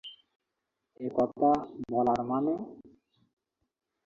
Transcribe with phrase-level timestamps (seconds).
[0.99, 1.49] এ কথা
[1.91, 2.53] বলার মানে?